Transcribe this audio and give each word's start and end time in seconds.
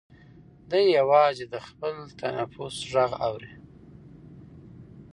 دی 0.69 0.83
یوازې 0.99 1.45
د 1.53 1.55
خپل 1.67 1.95
تنفس 2.21 2.75
غږ 2.91 3.11
اوري. 3.27 3.53